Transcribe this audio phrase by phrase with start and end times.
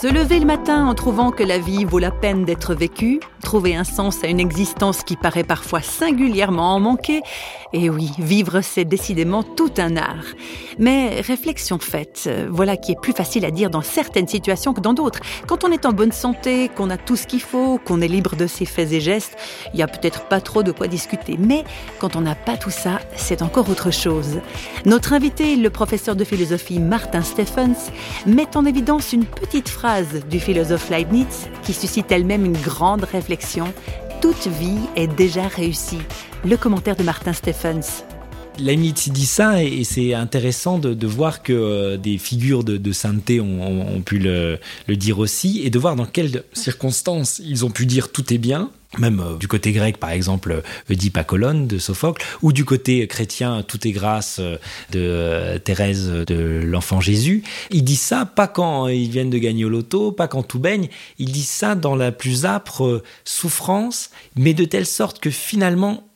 [0.00, 3.76] Se lever le matin en trouvant que la vie vaut la peine d'être vécue, trouver
[3.76, 7.20] un sens à une existence qui paraît parfois singulièrement en manquer,
[7.72, 10.24] et oui, vivre c'est décidément tout un art.
[10.78, 14.80] Mais réflexion faite, euh, voilà qui est plus facile à dire dans certaines situations que
[14.80, 15.20] dans d'autres.
[15.46, 18.34] Quand on est en bonne santé, qu'on a tout ce qu'il faut, qu'on est libre
[18.34, 19.36] de ses faits et gestes,
[19.72, 21.36] il n'y a peut-être pas trop de quoi discuter.
[21.38, 21.64] Mais
[21.98, 24.40] quand on n'a pas tout ça, c'est encore autre chose.
[24.84, 27.90] Notre invité, le professeur de philosophie Martin Stephens,
[28.26, 33.72] met en évidence une petite phrase du philosophe Leibniz qui suscite elle-même une grande réflexion.
[34.20, 36.00] Toute vie est déjà réussie.
[36.42, 38.02] Le commentaire de Martin Stephens.
[38.58, 44.00] Leibniz dit ça et, c'est intéressant de, voir que euh, des figures de, sainteté ont,
[44.00, 44.58] pu le,
[44.88, 48.70] dire aussi et de voir dans quelles circonstances ils ont pu dire tout est bien
[48.98, 53.06] même euh, du côté grec, par exemple, Oedipe à Colonne de Sophocle, ou du côté
[53.06, 54.56] chrétien, Tout est grâce euh,
[54.90, 57.44] de Thérèse de l'Enfant Jésus.
[57.70, 60.88] Ils disent ça pas quand ils viennent de gagner au loto, pas quand tout baigne,
[61.20, 66.09] ils disent ça dans la plus âpre souffrance, mais de telle sorte que finalement,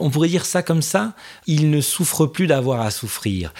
[0.00, 1.14] on pourrait dire ça comme ça,
[1.46, 3.52] il ne souffre plus d'avoir à souffrir.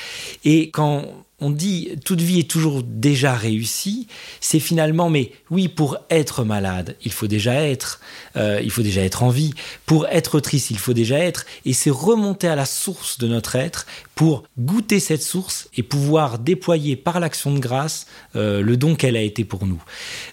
[0.44, 1.04] Et quand
[1.40, 4.06] on dit toute vie est toujours déjà réussie,
[4.40, 8.00] c'est finalement, mais oui, pour être malade, il faut déjà être,
[8.36, 9.52] euh, il faut déjà être en vie.
[9.86, 11.46] Pour être triste, il faut déjà être.
[11.64, 16.38] Et c'est remonter à la source de notre être pour goûter cette source et pouvoir
[16.38, 19.82] déployer par l'action de grâce euh, le don qu'elle a été pour nous.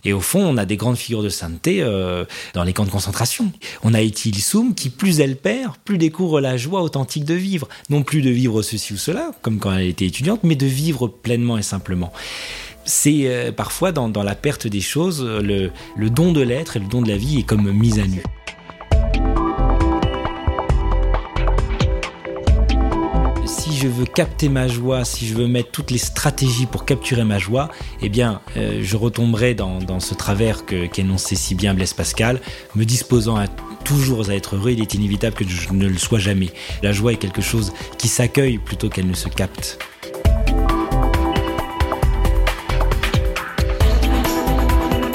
[0.04, 2.92] Et au fond, on a des grandes figures de sainteté euh, dans les camps de
[2.92, 3.52] concentration.
[3.84, 7.68] On a Ethel Soum qui, plus elle perd, plus découvre la joie authentique de vivre.
[7.90, 10.97] Non plus de vivre ceci ou cela, comme quand elle était étudiante, mais de vivre
[11.06, 12.12] pleinement et simplement
[12.86, 16.88] c'est euh, parfois dans, la perte des choses, le, le don de l'être et le
[16.88, 18.24] don de la vie est comme mis à nu.
[23.78, 27.38] je veux capter ma joie, si je veux mettre toutes les stratégies pour capturer ma
[27.38, 27.70] joie,
[28.02, 32.42] eh bien, euh, je retomberai dans, ce travers qu'énonçait si bien Blaise Pascal,
[32.76, 33.48] me disposant à
[33.86, 36.50] toujours à être heureux, il est inévitable que je ne le sois jamais.
[36.82, 39.78] La joie est quelque chose qui s'accueille plutôt qu'elle ne se capte.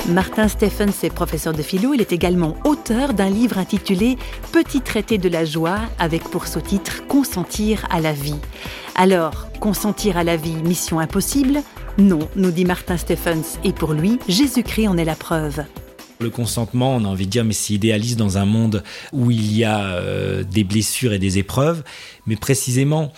[0.09, 1.95] Martin Stephens est professeur de philo.
[1.95, 4.19] Il est également auteur d'un livre intitulé
[4.51, 8.35] Petit traité de la joie avec pour sous-titre Consentir à la vie.
[8.97, 11.63] Alors, consentir à la vie, mission impossible?
[11.99, 13.59] Non, nous dit Martin Stephens.
[13.63, 15.63] Et pour lui, Jésus-Christ en est la preuve.
[16.19, 19.57] Le consentement, on a envie de dire, mais c'est idéaliste dans un monde où il
[19.57, 21.85] y a euh, des blessures et des épreuves.
[22.27, 23.13] Mais précisément,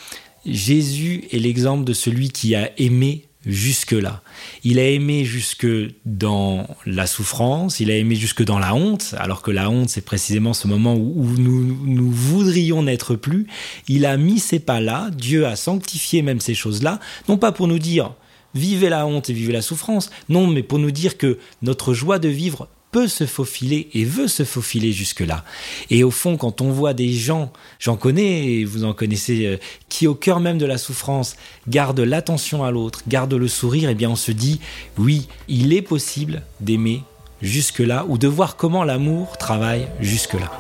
[0.45, 4.23] Jésus est l'exemple de celui qui a aimé jusque-là.
[4.63, 5.67] Il a aimé jusque
[6.05, 10.05] dans la souffrance, il a aimé jusque dans la honte, alors que la honte, c'est
[10.05, 13.47] précisément ce moment où, nous, nous voudrions n'être plus.
[13.89, 17.79] Il a mis ces pas-là, Dieu a sanctifié même ces choses-là, non pas pour nous
[17.79, 18.15] dire
[18.55, 22.19] vivez la honte et vivez la souffrance, non, mais pour nous dire que notre joie
[22.19, 22.69] de vivre
[23.07, 25.45] se faufiler et veut se faufiler jusque-là.
[25.91, 29.57] Et au fond, quand on voit des gens, j'en connais, et vous en connaissez, euh,
[29.89, 31.37] qui au cœur même de la souffrance
[31.69, 34.61] gardent l'attention à l'autre, gardent le sourire, eh bien on se dit,
[34.99, 37.03] oui, il est possible d'aimer
[37.43, 40.51] jusque-là ou de voir comment l'amour travaille jusque-là.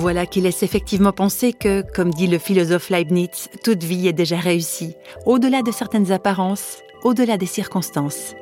[0.00, 4.36] Voilà qui laisse effectivement penser que, comme dit le philosophe Leibniz, toute vie est déjà
[4.36, 4.94] réussie,
[5.26, 8.36] au-delà de certaines apparences, au-delà des circonstances.